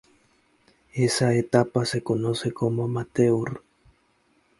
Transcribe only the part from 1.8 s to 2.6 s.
se conoce